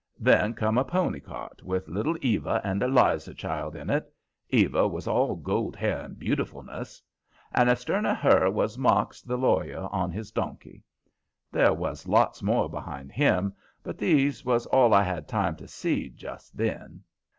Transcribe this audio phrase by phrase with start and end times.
[0.19, 4.11] Then come a pony cart with Little Eva and Eliza's child in it;
[4.49, 7.03] Eva was all gold hair and beautifulness.
[7.53, 10.81] And astern of her was Marks the Lawyer, on his donkey.
[11.51, 13.53] There was lots more behind him,
[13.83, 17.03] but these was all I had time to see just then.